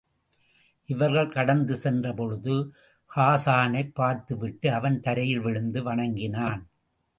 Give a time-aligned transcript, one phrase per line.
[0.85, 2.73] இவர்கள் கடந்து சென்ற பொழுது,
[3.15, 6.67] ஹாஸானைப் பார்த்துவிட்டு அவன் தரையில் விழுந்து வணங்கினான்.